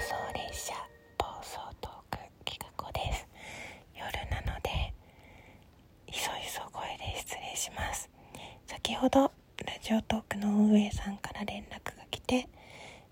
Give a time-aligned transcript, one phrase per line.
[0.00, 0.74] 送列車
[1.18, 3.26] 暴走トーク企画です。
[3.96, 4.94] 夜なので
[6.06, 8.08] いそいそ声で失礼します。
[8.66, 9.32] 先ほどラ
[9.82, 12.48] ジオトークの運営さんから連絡が来て、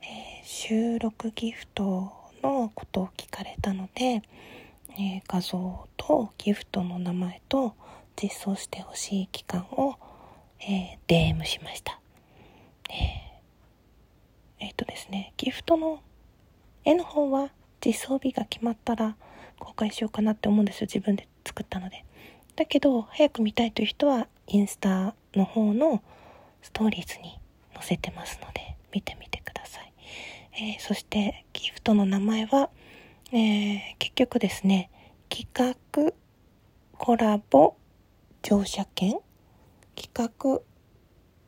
[0.00, 2.12] えー、収録ギフト
[2.42, 4.22] のことを聞かれたので、
[4.96, 7.74] えー、画像とギフトの名前と
[8.14, 9.96] 実装してほしい期間を、
[10.60, 12.00] えー、DM しました。
[12.90, 16.00] えー、えー、っとですねギフトの
[16.86, 17.50] 絵の方は
[17.84, 19.16] 実装日が決まったら
[19.58, 20.86] 公開しようかなって思うんですよ。
[20.86, 22.04] 自分で作ったので。
[22.54, 26.02] だけど、早く見たいという人はインスタの方の
[26.62, 27.38] ストーリーズに
[27.74, 29.92] 載せてますので、見てみてください。
[30.54, 32.70] えー、そしてギフトの名前は、
[33.32, 34.88] えー、結局ですね、
[35.28, 36.12] 企画
[36.96, 37.74] コラボ
[38.42, 39.18] 乗車券
[39.96, 40.60] 企画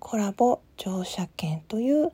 [0.00, 2.12] コラボ乗車券という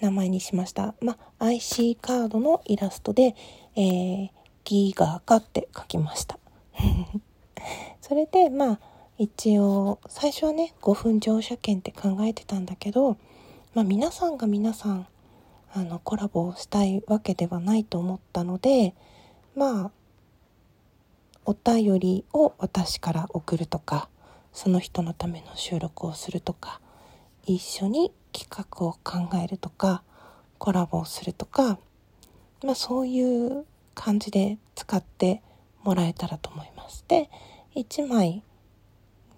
[0.00, 0.94] 名前にしました。
[1.00, 3.34] まあ、IC カードのイラストで、
[3.76, 4.30] えー、
[4.64, 6.38] ギガガって書きました。
[8.00, 8.80] それで、まあ、
[9.18, 13.16] 一応、最初はね、5分乗車券って考えてたんだけど、
[13.74, 15.06] まあ、皆さんが皆さん、
[15.72, 18.94] あの、コラボをしたいわけではないと思ったので、
[19.54, 19.90] まあ、
[21.46, 24.08] お便りを私から送るとか、
[24.52, 26.80] その人のための収録をするとか、
[27.44, 30.02] 一緒に企画を考えるとか、
[30.58, 31.78] コラボをするとか、
[32.62, 35.42] まあそういう感じで使って
[35.82, 37.04] もらえたらと思います。
[37.08, 37.30] で、
[37.74, 38.42] 1枚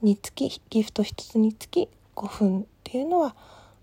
[0.03, 3.37] につき、ギフト1つにつき5分っていうのは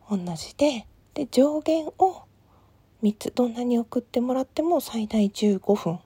[0.09, 2.23] 同じで、で、上限を
[3.01, 5.99] 3つ、どんなに送ってもらっても最大15分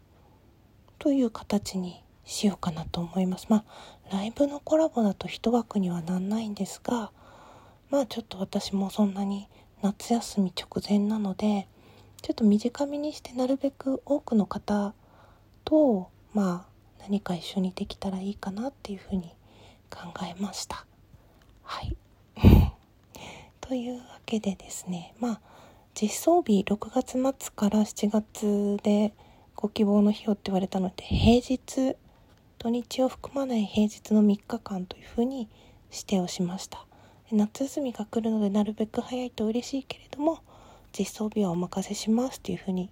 [0.99, 3.47] という形にしようかなと思います。
[3.49, 3.65] ま
[4.11, 7.11] あ、ライブのコラボだと1枠にはなんないんですが、
[7.89, 9.47] まあちょっと私もそんなに
[9.81, 11.67] 夏休み直前なので、
[12.21, 14.93] ちょっと短めにしてなるべく多くの方
[15.65, 16.69] と、まあ
[17.01, 19.33] 何か一緒にできたらいいかなっていうふうに
[19.89, 20.85] 考えました。
[21.63, 21.95] はい。
[23.61, 25.41] というわけでですね、まあ
[26.01, 29.13] 実装日6月末から7月で
[29.55, 31.97] ご希望の日をって言われたので平日
[32.57, 35.49] 土日を含まない平日の3日間というふうに
[35.91, 36.85] 指定をしました
[37.31, 40.39] 夏休みが来るのでなるべく早いと嬉しいけれども
[40.97, 42.89] 実装日はお任せしますというふうに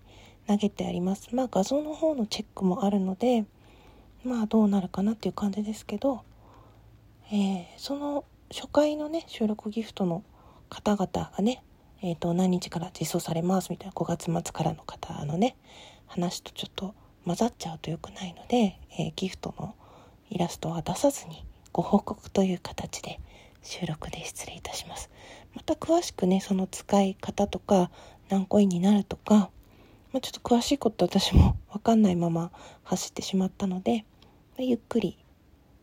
[0.47, 1.35] 投げてあります。
[1.35, 3.45] まあ画像の方のチェックもあるので
[4.23, 6.21] まあどうなるかなっていう感じですけど、
[7.31, 10.23] えー、その初回のね収録ギフトの
[10.69, 11.63] 方々がね
[12.01, 15.55] えー、と何日から実装されますみたいな5月末からの方のね
[16.05, 16.93] 話とちょっと
[17.25, 19.75] 混ざっちゃうと良くないので、えー、ギフトの
[20.29, 21.43] イラストは出さずに
[21.73, 23.19] ご報告という形で
[23.63, 25.09] 収録で失礼いたします。
[25.55, 27.91] また詳しくね、その使い方とか
[28.29, 29.49] 何コインになるとか、
[30.13, 32.51] まあ、ちょっと詳しいこと私も わかんないまま
[32.83, 34.05] 走ってしまったので、
[34.57, 35.17] ま、ゆっくり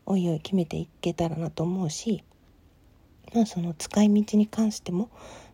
[0.05, 2.23] おいおい決めていけたらなと思うし、
[3.33, 5.09] まあ、その使い道に関しても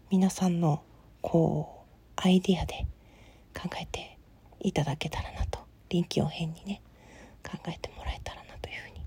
[0.09, 0.83] 皆さんの
[1.21, 2.85] こうアイディアで
[3.53, 4.17] 考えて
[4.59, 5.59] いただけたらなと
[5.89, 6.81] 臨機応変にね
[7.43, 9.05] 考えてもらえたらなというふうに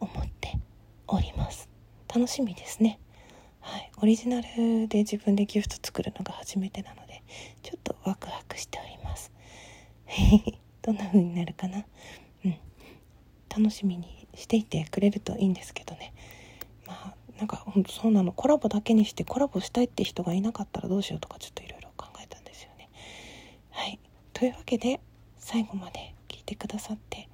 [0.00, 0.58] 思って
[1.06, 1.68] おります
[2.12, 2.98] 楽しみですね。
[3.60, 3.90] はい。
[4.02, 7.22] オリジナルで自分でギフト作るのが初めてなので
[7.62, 9.30] ちょっとワクワクしております。
[10.82, 11.84] どんな風になるかな？
[12.44, 12.56] うん。
[13.48, 16.12] 楽しみにしていてくれるといいんですけどね。
[16.86, 18.32] まあなんかほんとそうなの。
[18.32, 22.88] コラボだけにしてコラボしたいって人がいなかったらどうしようとかちょっといろいろ考えたんですよね。
[23.70, 24.00] はい。
[24.32, 25.00] というわけで
[25.38, 27.28] 最後まで聞いてくださって